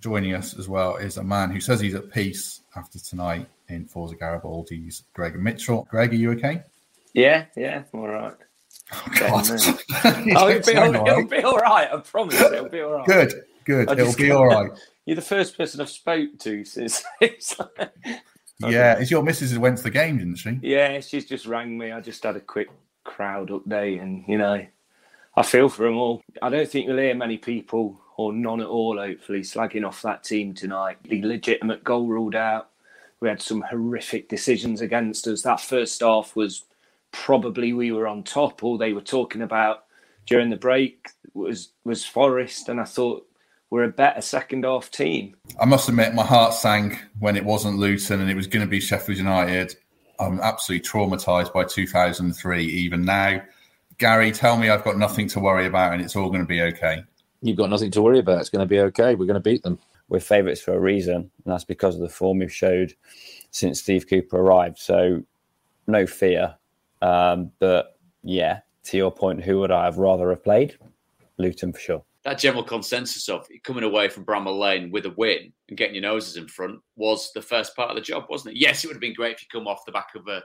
Joining 0.00 0.34
us 0.34 0.56
as 0.58 0.68
well 0.68 0.96
is 0.96 1.16
a 1.16 1.24
man 1.24 1.50
who 1.50 1.60
says 1.60 1.80
he's 1.80 1.94
at 1.94 2.12
peace 2.12 2.60
after 2.76 2.98
tonight 2.98 3.48
in 3.68 3.86
Forza 3.86 4.16
Garibaldi's 4.16 5.04
Greg 5.14 5.34
Mitchell. 5.40 5.88
Greg, 5.90 6.12
are 6.12 6.16
you 6.16 6.32
okay? 6.32 6.62
Yeah, 7.14 7.46
yeah, 7.56 7.84
all 7.94 8.06
right. 8.06 8.34
Oh, 8.92 9.04
God. 9.18 9.50
oh, 10.04 10.48
it'll, 10.48 10.72
be 10.72 10.78
all, 10.78 10.94
it'll 10.94 11.26
be 11.26 11.42
all 11.42 11.58
right. 11.58 11.88
I 11.92 11.96
promise. 11.98 12.40
It'll 12.40 12.68
be 12.68 12.80
all 12.80 12.92
right. 12.92 13.06
Good, 13.06 13.32
good. 13.64 13.90
It'll 13.90 14.14
be 14.14 14.30
all 14.30 14.46
right. 14.48 14.70
You're 15.04 15.16
the 15.16 15.22
first 15.22 15.56
person 15.56 15.80
I've 15.80 15.90
spoke 15.90 16.38
to 16.40 16.64
since. 16.64 17.04
yeah, 18.58 18.98
is 18.98 19.10
your 19.10 19.22
missus 19.22 19.52
who 19.52 19.60
went 19.60 19.78
to 19.78 19.84
the 19.84 19.90
game, 19.90 20.18
didn't 20.18 20.36
she? 20.36 20.58
Yeah, 20.62 21.00
she's 21.00 21.26
just 21.26 21.46
rang 21.46 21.76
me. 21.76 21.92
I 21.92 22.00
just 22.00 22.22
had 22.22 22.36
a 22.36 22.40
quick 22.40 22.68
crowd 23.04 23.48
update, 23.48 24.02
and 24.02 24.24
you 24.26 24.38
know, 24.38 24.64
I 25.36 25.42
feel 25.42 25.68
for 25.68 25.84
them 25.84 25.96
all. 25.96 26.22
I 26.42 26.48
don't 26.48 26.68
think 26.68 26.86
you'll 26.86 26.98
hear 26.98 27.14
many 27.14 27.38
people, 27.38 28.00
or 28.16 28.32
none 28.32 28.60
at 28.60 28.66
all, 28.66 28.98
hopefully, 28.98 29.40
slagging 29.40 29.86
off 29.86 30.02
that 30.02 30.24
team 30.24 30.54
tonight. 30.54 30.98
The 31.04 31.22
legitimate 31.24 31.84
goal 31.84 32.06
ruled 32.06 32.34
out. 32.34 32.70
We 33.20 33.28
had 33.28 33.42
some 33.42 33.62
horrific 33.62 34.28
decisions 34.28 34.80
against 34.80 35.26
us. 35.26 35.42
That 35.42 35.60
first 35.60 36.00
half 36.00 36.36
was 36.36 36.64
probably 37.24 37.72
we 37.72 37.90
were 37.90 38.06
on 38.06 38.22
top. 38.22 38.62
All 38.62 38.78
they 38.78 38.92
were 38.92 39.00
talking 39.00 39.42
about 39.42 39.84
during 40.26 40.50
the 40.50 40.56
break 40.56 41.08
was 41.34 41.72
was 41.84 42.04
Forest, 42.04 42.68
and 42.68 42.80
I 42.80 42.84
thought 42.84 43.26
we're 43.70 43.84
a 43.84 43.88
better 43.88 44.20
second 44.20 44.64
half 44.64 44.90
team. 44.90 45.36
I 45.60 45.64
must 45.64 45.88
admit, 45.88 46.14
my 46.14 46.24
heart 46.24 46.54
sank 46.54 47.04
when 47.18 47.36
it 47.36 47.44
wasn't 47.44 47.78
Luton 47.78 48.20
and 48.20 48.30
it 48.30 48.36
was 48.36 48.46
going 48.46 48.64
to 48.64 48.70
be 48.70 48.80
Sheffield 48.80 49.18
United. 49.18 49.76
I'm 50.20 50.40
absolutely 50.40 50.88
traumatized 50.88 51.52
by 51.52 51.64
2003. 51.64 52.64
Even 52.64 53.04
now, 53.04 53.42
Gary, 53.98 54.32
tell 54.32 54.56
me 54.56 54.70
I've 54.70 54.84
got 54.84 54.96
nothing 54.96 55.28
to 55.28 55.40
worry 55.40 55.66
about 55.66 55.92
and 55.92 56.00
it's 56.00 56.16
all 56.16 56.28
going 56.28 56.40
to 56.40 56.46
be 56.46 56.62
okay. 56.62 57.04
You've 57.42 57.58
got 57.58 57.68
nothing 57.68 57.90
to 57.90 58.02
worry 58.02 58.20
about. 58.20 58.40
It's 58.40 58.48
going 58.48 58.66
to 58.66 58.66
be 58.66 58.80
okay. 58.80 59.14
We're 59.14 59.26
going 59.26 59.34
to 59.34 59.40
beat 59.40 59.62
them. 59.62 59.78
We're 60.08 60.20
favourites 60.20 60.62
for 60.62 60.72
a 60.72 60.80
reason, 60.80 61.16
and 61.16 61.30
that's 61.44 61.64
because 61.64 61.94
of 61.94 62.00
the 62.00 62.08
form 62.08 62.38
we've 62.38 62.52
showed 62.52 62.94
since 63.50 63.82
Steve 63.82 64.08
Cooper 64.08 64.38
arrived. 64.38 64.78
So, 64.78 65.22
no 65.86 66.06
fear. 66.06 66.54
Um, 67.02 67.50
but 67.58 67.98
yeah, 68.22 68.60
to 68.84 68.96
your 68.96 69.10
point, 69.10 69.42
who 69.42 69.60
would 69.60 69.70
I 69.70 69.84
have 69.84 69.98
rather 69.98 70.30
have 70.30 70.42
played? 70.44 70.76
Luton 71.38 71.72
for 71.72 71.78
sure. 71.78 72.04
that 72.24 72.36
general 72.38 72.64
consensus 72.64 73.28
of 73.28 73.46
coming 73.62 73.84
away 73.84 74.08
from 74.08 74.24
Bramall 74.24 74.58
Lane 74.58 74.90
with 74.90 75.06
a 75.06 75.10
win 75.10 75.52
and 75.68 75.78
getting 75.78 75.94
your 75.94 76.02
noses 76.02 76.36
in 76.36 76.48
front 76.48 76.80
was 76.96 77.30
the 77.32 77.40
first 77.40 77.76
part 77.76 77.90
of 77.90 77.96
the 77.96 78.02
job, 78.02 78.24
wasn't 78.28 78.54
it? 78.54 78.60
Yes, 78.60 78.82
it 78.82 78.88
would 78.88 78.94
have 78.94 79.00
been 79.00 79.14
great 79.14 79.36
if 79.36 79.42
you 79.42 79.46
come 79.52 79.68
off 79.68 79.84
the 79.86 79.92
back 79.92 80.08
of 80.16 80.26
a 80.26 80.42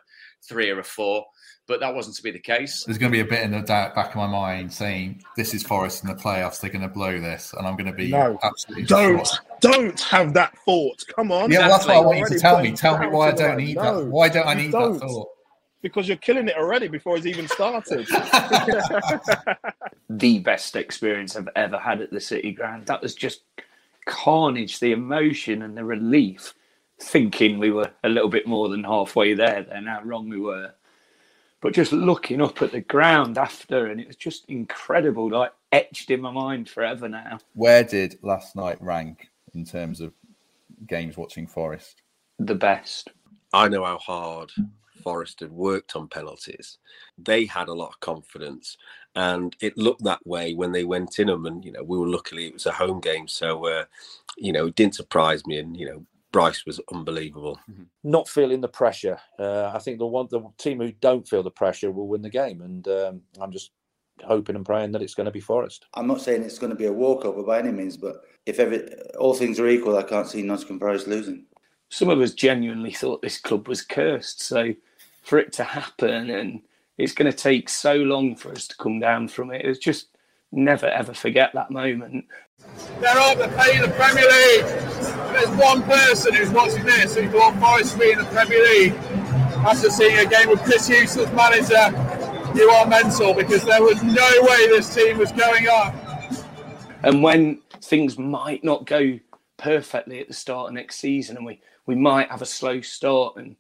three 0.48 0.70
or 0.70 0.80
a 0.80 0.84
four, 0.84 1.26
but 1.68 1.80
that 1.80 1.94
wasn't 1.96 2.16
to 2.16 2.22
be 2.22 2.30
the 2.30 2.38
case. 2.40 2.84
There's 2.84 3.00
going 3.00 3.12
to 3.12 3.16
be 3.16 3.22
a 3.22 3.26
bit 3.26 3.42
in 3.42 3.52
the 3.52 3.62
back 3.62 4.10
of 4.12 4.16
my 4.16 4.28
mind 4.28 4.72
saying, 4.72 5.24
"This 5.36 5.56
is 5.56 5.64
Forest 5.64 6.04
in 6.04 6.10
the 6.10 6.16
playoffs. 6.16 6.62
They're 6.62 6.70
going 6.70 6.88
to 6.88 6.94
blow 6.94 7.20
this," 7.20 7.54
and 7.58 7.66
I'm 7.68 7.76
going 7.76 7.88
to 7.92 7.98
be 7.98 8.10
No, 8.12 8.38
absolutely 8.44 8.86
don't 8.86 9.18
distraught. 9.18 9.60
don't 9.62 10.00
have 10.02 10.34
that 10.36 10.56
thought. 10.60 11.04
Come 11.16 11.32
on. 11.32 11.52
Yeah, 11.52 11.62
well, 11.62 11.70
that's 11.70 11.88
what 11.88 11.96
I 11.98 12.00
want 12.02 12.20
you 12.20 12.28
to 12.30 12.40
tell 12.40 12.62
me. 12.62 12.72
Tell 12.74 13.00
me 13.00 13.08
why 13.08 13.30
I 13.30 13.32
don't 13.32 13.58
need 13.58 13.78
mind. 13.78 13.98
that. 13.98 14.06
Why 14.06 14.30
don't 14.30 14.48
I 14.48 14.54
need 14.54 14.72
don't. 14.72 14.94
that 14.94 15.00
thought? 15.08 15.28
Because 15.84 16.08
you're 16.08 16.18
killing 16.18 16.48
it 16.48 16.58
already 16.58 16.88
before 16.88 17.18
it's 17.18 17.28
even 17.28 17.48
started. 17.48 18.08
the 20.10 20.40
best 20.40 20.76
experience 20.76 21.36
I've 21.36 21.50
ever 21.56 21.78
had 21.78 22.02
at 22.02 22.10
the 22.10 22.20
City 22.20 22.52
Ground. 22.52 22.88
That 22.88 23.02
was 23.02 23.14
just 23.14 23.44
carnage, 24.06 24.80
the 24.80 24.94
emotion 24.94 25.62
and 25.62 25.78
the 25.78 25.84
relief, 25.84 26.54
thinking 27.00 27.60
we 27.60 27.72
were 27.72 27.92
a 28.04 28.10
little 28.10 28.30
bit 28.30 28.48
more 28.48 28.70
than 28.70 28.84
halfway 28.84 29.34
there, 29.34 29.64
then 29.64 29.86
how 29.86 30.02
wrong 30.04 30.30
we 30.30 30.40
were. 30.40 30.74
But 31.62 31.74
just 31.74 31.94
looking 31.94 32.42
up 32.42 32.62
at 32.62 32.72
the 32.72 32.82
ground 32.82 33.38
after, 33.38 33.88
and 33.88 34.00
it 34.00 34.08
was 34.08 34.18
just 34.18 34.46
incredible, 34.50 35.30
like 35.30 35.54
etched 35.72 36.12
in 36.12 36.22
my 36.22 36.32
mind 36.32 36.70
forever 36.70 37.08
now. 37.08 37.40
Where 37.54 37.84
did 37.84 38.20
last 38.22 38.56
night 38.56 38.82
rank 38.82 39.30
in 39.54 39.64
terms 39.64 40.02
of 40.02 40.14
games 40.88 41.18
watching 41.18 41.48
Forest? 41.48 42.02
The 42.40 42.56
best. 42.56 43.12
I 43.54 43.70
know 43.70 43.86
how 43.86 43.98
hard 43.98 44.52
Forest 45.04 45.42
had 45.42 45.52
worked 45.52 45.96
on 45.96 46.08
penalties. 46.08 46.78
They 47.18 47.46
had 47.46 47.68
a 47.68 47.74
lot 47.74 47.90
of 47.90 48.00
confidence, 48.00 48.78
and 49.16 49.56
it 49.60 49.78
looked 49.78 50.04
that 50.04 50.26
way 50.26 50.54
when 50.54 50.72
they 50.72 50.84
went 50.84 51.20
in 51.20 51.28
them. 51.28 51.46
And 51.46 51.64
you 51.64 51.72
know, 51.72 51.84
we 51.84 51.98
were 51.98 52.08
luckily 52.08 52.48
it 52.48 52.54
was 52.54 52.66
a 52.66 52.72
home 52.72 53.00
game, 53.00 53.28
so 53.28 53.68
uh, 53.68 53.86
you 54.38 54.52
know 54.52 54.68
it 54.68 54.76
didn't 54.76 54.96
surprise 54.96 55.46
me. 55.46 55.58
And 55.58 55.78
you 55.78 55.86
know, 55.86 56.06
Brice 56.32 56.66
was 56.66 56.82
unbelievable. 56.92 57.60
Not 58.04 58.28
feeling 58.28 58.62
the 58.62 58.68
pressure. 58.68 59.20
Uh, 59.38 59.72
I 59.74 59.80
think 59.80 60.00
the 60.00 60.08
one 60.08 60.28
the 60.32 60.42
team 60.58 60.80
who 60.80 60.92
don't 60.94 61.28
feel 61.28 61.44
the 61.44 61.52
pressure 61.52 61.92
will 61.92 62.08
win 62.08 62.22
the 62.22 62.30
game, 62.30 62.62
and 62.62 62.88
um, 62.88 63.22
I'm 63.40 63.52
just 63.52 63.72
hoping 64.24 64.56
and 64.56 64.66
praying 64.66 64.92
that 64.92 65.02
it's 65.02 65.16
going 65.16 65.26
to 65.26 65.32
be 65.32 65.40
Forest. 65.40 65.86
I'm 65.94 66.08
not 66.08 66.22
saying 66.22 66.44
it's 66.44 66.60
going 66.60 66.72
to 66.72 66.76
be 66.76 66.86
a 66.86 66.94
walkover 66.94 67.44
by 67.44 67.60
any 67.60 67.72
means, 67.72 67.98
but 67.98 68.22
if 68.46 68.60
every, 68.60 68.88
all 69.18 69.34
things 69.34 69.60
are 69.60 69.68
equal, 69.68 69.98
I 69.98 70.04
can't 70.04 70.28
see 70.28 70.42
Nottingham 70.42 70.80
Forest 70.80 71.08
losing. 71.08 71.46
Some 71.90 72.10
of 72.10 72.20
us 72.20 72.34
genuinely 72.34 72.92
thought 72.92 73.22
this 73.22 73.40
club 73.40 73.68
was 73.68 73.82
cursed. 73.82 74.42
So 74.42 74.74
for 75.24 75.40
it 75.40 75.54
to 75.54 75.64
happen, 75.64 76.30
and 76.30 76.62
it's 76.98 77.14
going 77.14 77.32
to 77.32 77.38
take 77.38 77.70
so 77.70 77.96
long 77.96 78.36
for 78.36 78.52
us 78.52 78.68
to 78.68 78.78
come 78.78 79.00
down 79.00 79.28
from 79.28 79.52
it, 79.52 79.66
it's 79.66 79.80
just 79.80 80.08
never 80.52 80.86
ever 80.86 81.14
forget 81.14 81.52
that 81.54 81.72
moment. 81.72 82.26
They're 83.00 83.20
on 83.20 83.40
the 83.40 83.48
pay 83.58 83.82
the 83.82 83.88
Premier 83.90 84.24
League. 84.24 84.66
There's 85.34 85.58
one 85.58 85.82
person 85.84 86.36
who's 86.36 86.50
watching 86.50 86.86
this 86.86 87.16
who 87.16 87.28
thought 87.30 87.60
Forest 87.60 87.98
would 87.98 88.04
be 88.04 88.12
in 88.12 88.20
the 88.20 88.26
Premier 88.26 88.64
League 88.64 88.94
after 89.66 89.90
seeing 89.90 90.18
a 90.18 90.30
game 90.30 90.50
with 90.50 90.62
Chris 90.62 90.88
Hughton 90.88 91.22
as 91.22 91.34
manager. 91.34 92.58
You 92.58 92.70
are 92.70 92.86
mental 92.86 93.34
because 93.34 93.66
there 93.66 93.82
was 93.82 94.04
no 94.04 94.30
way 94.42 94.68
this 94.68 94.94
team 94.94 95.18
was 95.18 95.32
going 95.32 95.68
up. 95.68 95.96
And 97.02 97.24
when 97.24 97.62
things 97.82 98.18
might 98.18 98.64
not 98.64 98.86
go 98.86 99.20
perfectly 99.58 100.20
at 100.20 100.28
the 100.28 100.34
start 100.34 100.68
of 100.68 100.74
next 100.74 100.98
season, 100.98 101.38
and 101.38 101.46
we, 101.46 101.60
we 101.86 101.96
might 101.96 102.30
have 102.30 102.42
a 102.42 102.46
slow 102.46 102.82
start, 102.82 103.38
and 103.38 103.56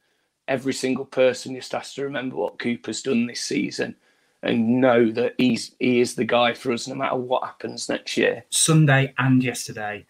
every 0.47 0.73
single 0.73 1.05
person 1.05 1.55
just 1.55 1.71
has 1.71 1.93
to 1.93 2.03
remember 2.03 2.35
what 2.35 2.59
Cooper's 2.59 3.01
done 3.01 3.27
this 3.27 3.41
season 3.41 3.95
and 4.41 4.81
know 4.81 5.09
that 5.12 5.33
he's 5.38 5.75
he 5.79 6.01
is 6.01 6.15
the 6.15 6.25
guy 6.25 6.53
for 6.53 6.73
us 6.73 6.88
no 6.88 6.95
matter 6.95 7.15
what 7.15 7.43
happens 7.43 7.88
next 7.89 8.17
year. 8.17 8.43
Sunday 8.50 9.13
and 9.17 9.41
yesterday 9.43 10.05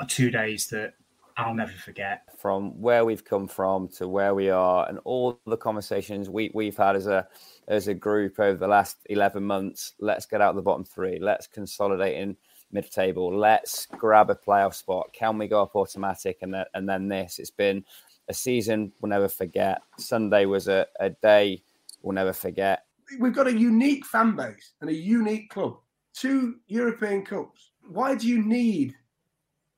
are 0.00 0.06
two 0.06 0.30
days 0.30 0.68
that 0.68 0.94
I'll 1.36 1.54
never 1.54 1.72
forget. 1.72 2.22
from 2.36 2.80
where 2.80 3.04
we've 3.04 3.24
come 3.24 3.46
from 3.46 3.88
to 3.88 4.08
where 4.08 4.34
we 4.34 4.48
are 4.50 4.88
and 4.88 4.98
all 5.04 5.38
the 5.46 5.56
conversations 5.56 6.28
we, 6.28 6.50
we've 6.54 6.76
had 6.76 6.96
as 6.96 7.06
a 7.06 7.28
as 7.68 7.88
a 7.88 7.94
group 7.94 8.40
over 8.40 8.56
the 8.58 8.66
last 8.66 8.96
11 9.06 9.42
months 9.44 9.92
let's 10.00 10.26
get 10.26 10.40
out 10.40 10.50
of 10.50 10.56
the 10.56 10.62
bottom 10.62 10.84
three. 10.84 11.18
Let's 11.20 11.46
consolidate 11.46 12.16
in 12.16 12.36
mid-table. 12.72 13.36
Let's 13.36 13.86
grab 13.86 14.30
a 14.30 14.34
playoff 14.34 14.74
spot. 14.74 15.12
Can 15.12 15.38
we 15.38 15.48
go 15.48 15.62
up 15.62 15.74
automatic? 15.74 16.38
And, 16.42 16.52
then 16.54 16.64
and 16.74 16.88
then 16.88 17.08
this. 17.08 17.38
It's 17.38 17.50
been 17.50 17.84
a 18.28 18.34
season 18.34 18.92
we'll 19.00 19.10
never 19.10 19.28
forget 19.28 19.80
sunday 19.98 20.44
was 20.44 20.68
a, 20.68 20.86
a 21.00 21.10
day 21.10 21.62
we'll 22.02 22.14
never 22.14 22.32
forget 22.32 22.84
We've 23.18 23.34
got 23.34 23.46
a 23.46 23.58
unique 23.58 24.04
fan 24.04 24.36
base 24.36 24.72
and 24.80 24.90
a 24.90 24.94
unique 24.94 25.50
club. 25.50 25.78
Two 26.14 26.56
European 26.66 27.24
Cups. 27.24 27.70
Why 27.88 28.14
do 28.14 28.26
you 28.26 28.42
need 28.42 28.94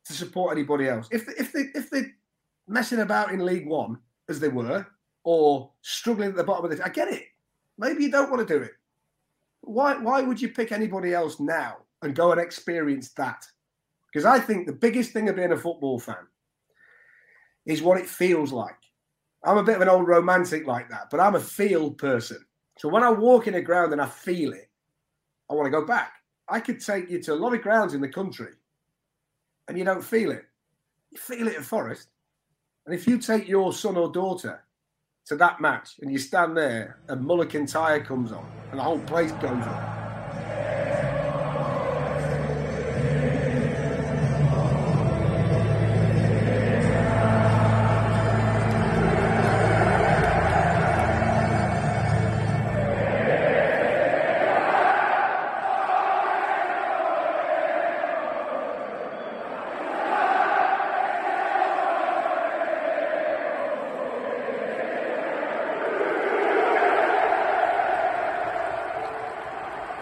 to 0.04 0.12
support 0.12 0.57
anybody 0.57 0.88
else? 0.88 1.09
If 1.11 1.28
if 1.28 1.52
they 1.52 1.66
if 1.75 1.90
they're 1.90 2.12
messing 2.66 3.00
about 3.00 3.33
in 3.33 3.45
League 3.45 3.69
One 3.69 3.99
as 4.28 4.40
they 4.40 4.49
were, 4.49 4.87
or 5.23 5.71
struggling 5.83 6.30
at 6.30 6.37
the 6.37 6.45
bottom 6.45 6.64
of 6.64 6.71
this, 6.71 6.80
I 6.80 6.88
get 6.88 7.09
it. 7.09 7.25
Maybe 7.78 8.04
you 8.04 8.11
don't 8.11 8.30
want 8.30 8.47
to 8.47 8.59
do 8.59 8.62
it. 8.62 8.73
Why 9.61 9.97
why 9.97 10.23
would 10.23 10.40
you 10.40 10.49
pick 10.49 10.73
anybody 10.73 11.14
else 11.14 11.38
now 11.38 11.78
and 12.02 12.16
go 12.16 12.33
and 12.33 12.40
experience 12.40 13.11
that? 13.12 13.45
Because 14.12 14.25
I 14.25 14.40
think 14.40 14.66
the 14.66 14.73
biggest 14.73 15.12
thing 15.12 15.28
of 15.28 15.37
being 15.37 15.52
a 15.52 15.57
football 15.57 16.00
fan 16.00 16.26
is 17.67 17.83
what 17.83 18.00
it 18.00 18.09
feels 18.09 18.52
like. 18.52 18.76
I'm 19.45 19.59
a 19.59 19.62
bit 19.62 19.76
of 19.76 19.83
an 19.83 19.88
old 19.88 20.07
romantic 20.07 20.67
like 20.67 20.90
that, 20.90 21.09
but 21.11 21.21
I'm 21.21 21.35
a 21.35 21.40
field 21.40 21.99
person. 21.99 22.45
So 22.79 22.88
when 22.88 23.02
I 23.02 23.11
walk 23.11 23.47
in 23.47 23.55
a 23.55 23.62
ground 23.62 23.93
and 23.93 24.00
I 24.00 24.07
feel 24.07 24.52
it, 24.52 24.69
I 25.50 25.55
want 25.55 25.67
to 25.67 25.71
go 25.71 25.87
back. 25.87 26.12
I 26.49 26.61
could 26.61 26.81
take 26.81 27.09
you 27.11 27.23
to 27.23 27.35
a 27.35 27.37
lot 27.37 27.55
of 27.55 27.62
grounds 27.62 27.95
in 27.95 28.00
the 28.00 28.09
country 28.09 28.52
and 29.69 29.79
you 29.79 29.85
don't 29.85 30.02
feel 30.02 30.31
it. 30.31 30.45
You 31.11 31.19
feel 31.19 31.47
it 31.47 31.57
at 31.57 31.64
Forest. 31.64 32.09
And 32.87 32.95
if 32.95 33.07
you 33.07 33.19
take 33.19 33.49
your 33.49 33.73
son 33.73 33.97
or 33.97 34.11
daughter 34.11 34.64
to 35.26 35.37
that 35.37 35.61
match 35.61 35.99
and 36.00 36.11
you 36.11 36.19
stand 36.19 36.57
there 36.57 36.99
and 37.09 37.25
Mull 37.25 37.43
of 37.43 37.49
Kintyre 37.49 38.00
comes 38.00 38.33
on 38.33 38.50
and 38.71 38.79
the 38.79 38.83
whole 38.83 38.99
place 39.00 39.33
goes 39.33 39.45
on, 39.45 40.00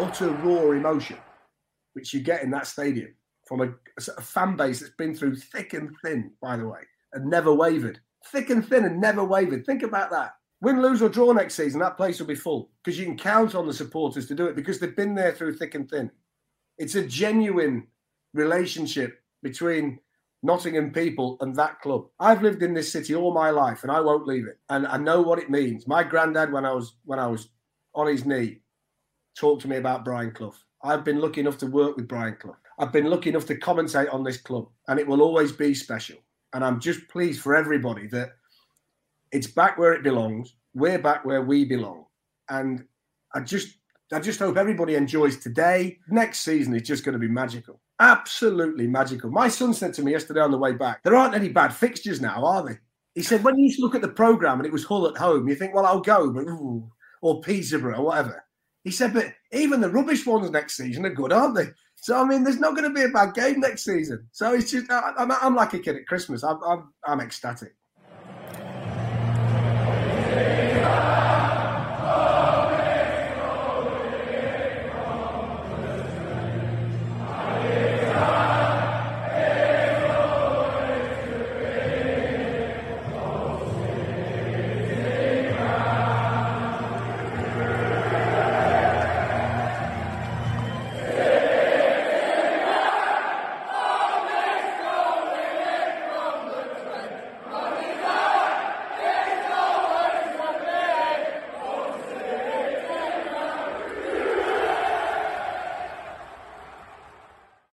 utter 0.01 0.31
raw 0.31 0.71
emotion, 0.73 1.19
which 1.95 2.15
you 2.15 2.21
get 2.21 2.43
in 2.43 2.51
that 2.51 2.67
stadium 2.67 3.15
from 3.47 3.63
a, 3.63 3.69
a 4.17 4.23
fan 4.23 4.57
base 4.57 4.81
that's 4.81 4.95
been 4.97 5.15
through 5.15 5.37
thick 5.37 5.73
and 5.73 5.91
thin, 6.05 6.31
by 6.41 6.57
the 6.57 6.69
way, 6.69 6.81
and 7.15 7.29
never 7.29 7.53
wavered. 7.53 7.99
Thick 8.27 8.51
and 8.51 8.67
thin 8.67 8.85
and 8.85 9.01
never 9.01 9.25
wavered. 9.25 9.65
Think 9.65 9.83
about 9.83 10.11
that. 10.11 10.33
Win, 10.61 10.83
lose, 10.83 11.01
or 11.03 11.09
draw 11.09 11.33
next 11.33 11.55
season, 11.55 11.81
that 11.81 11.97
place 11.97 12.19
will 12.19 12.27
be 12.27 12.35
full 12.35 12.71
because 12.83 12.99
you 12.99 13.07
can 13.07 13.17
count 13.17 13.55
on 13.55 13.67
the 13.67 13.73
supporters 13.73 14.27
to 14.27 14.35
do 14.35 14.47
it 14.47 14.57
because 14.57 14.79
they've 14.79 14.97
been 14.97 15.15
there 15.15 15.33
through 15.33 15.57
thick 15.57 15.75
and 15.75 15.89
thin. 15.89 16.11
It's 16.79 16.97
a 16.97 17.07
genuine 17.07 17.87
relationship 18.35 19.21
between 19.43 20.01
Nottingham 20.43 20.93
people 20.93 21.37
and 21.41 21.55
that 21.57 21.81
club. 21.81 22.07
I've 22.21 22.43
lived 22.43 22.63
in 22.63 22.75
this 22.75 22.93
city 22.93 23.15
all 23.15 23.33
my 23.33 23.51
life 23.51 23.83
and 23.83 23.91
I 23.91 24.01
won't 24.01 24.27
leave 24.27 24.47
it. 24.47 24.59
And 24.69 24.87
I 24.87 24.97
know 24.97 25.23
what 25.23 25.39
it 25.39 25.51
means. 25.51 25.87
My 25.87 26.03
granddad, 26.03 26.53
when 26.53 26.65
I 26.65 26.73
was 26.73 26.95
when 27.05 27.19
I 27.19 27.27
was 27.27 27.49
on 27.95 28.07
his 28.07 28.25
knee, 28.25 28.61
talked 29.39 29.63
to 29.63 29.69
me 29.69 29.77
about 29.77 30.05
Brian 30.05 30.33
Clough. 30.33 30.55
I've 30.83 31.05
been 31.05 31.21
lucky 31.21 31.41
enough 31.41 31.59
to 31.59 31.67
work 31.67 31.97
with 31.97 32.09
Brian 32.09 32.37
Clough. 32.37 32.57
I've 32.79 32.93
been 32.93 33.07
lucky 33.07 33.31
enough 33.31 33.47
to 33.47 33.57
commentate 33.57 34.13
on 34.13 34.23
this 34.23 34.37
club, 34.37 34.69
and 34.89 34.99
it 34.99 35.07
will 35.07 35.23
always 35.23 35.53
be 35.53 35.75
special. 35.75 36.17
And 36.53 36.65
I'm 36.65 36.81
just 36.81 37.09
pleased 37.09 37.41
for 37.41 37.55
everybody 37.55 38.07
that 38.09 38.31
it's 39.33 39.47
back 39.47 39.79
where 39.79 39.93
it 39.93 40.03
belongs. 40.03 40.55
We're 40.75 40.99
back 40.99 41.25
where 41.25 41.43
we 41.43 41.65
belong. 41.65 42.07
And 42.49 42.85
I 43.35 43.41
just 43.41 43.79
I 44.13 44.21
just 44.21 44.39
hope 44.39 44.57
everybody 44.57 44.95
enjoys 44.95 45.37
today. 45.37 45.99
Next 46.09 46.39
season 46.39 46.75
is 46.75 46.83
just 46.83 47.05
going 47.05 47.13
to 47.13 47.19
be 47.19 47.29
magical. 47.29 47.81
Absolutely 48.01 48.87
magical. 48.87 49.31
My 49.31 49.49
son 49.49 49.75
said 49.75 49.93
to 49.95 50.03
me 50.03 50.13
yesterday 50.13 50.41
on 50.41 50.51
the 50.51 50.59
way 50.59 50.73
back, 50.73 51.03
there 51.03 51.17
aren't 51.17 51.35
any 51.35 51.49
bad 51.49 51.75
fixtures 51.75 52.21
now, 52.21 52.45
are 52.45 52.65
they? 52.65 52.79
He 53.15 53.23
said, 53.23 53.45
when 53.45 53.59
you 53.59 53.71
look 53.81 53.95
at 53.95 54.01
the 54.01 54.09
programme 54.09 54.61
and 54.61 54.67
it 54.67 54.73
was 54.73 54.85
Hull 54.85 55.09
at 55.09 55.19
home, 55.19 55.49
you 55.49 55.55
think, 55.55 55.75
well, 55.75 55.85
I'll 55.85 56.01
go, 56.01 56.31
but 56.31 56.45
ooh, 56.45 56.91
or 57.21 57.41
Peterborough 57.43 57.99
or 57.99 58.07
whatever. 58.07 58.45
He 58.85 58.91
said, 58.91 59.13
but 59.13 59.35
even 59.53 59.81
the 59.81 59.91
rubbish 59.91 60.25
ones 60.27 60.51
next 60.51 60.77
season 60.77 61.05
are 61.05 61.15
good, 61.15 61.33
aren't 61.33 61.57
they? 61.57 61.67
So 61.97 62.21
I 62.21 62.25
mean, 62.25 62.45
there's 62.45 62.61
not 62.61 62.77
going 62.77 62.89
to 62.89 62.95
be 62.95 63.05
a 63.05 63.09
bad 63.09 63.35
game 63.35 63.61
next 63.61 63.85
season. 63.85 64.29
So 64.33 64.55
it's 64.55 64.71
just 64.71 64.91
I, 64.91 65.13
I'm, 65.19 65.31
I'm 65.33 65.55
like 65.57 65.75
a 65.75 65.79
kid 65.79 65.97
at 65.97 66.07
Christmas. 66.07 66.45
I'm, 66.45 66.63
I'm 66.65 66.93
I'm 67.05 67.21
ecstatic. 67.21 67.75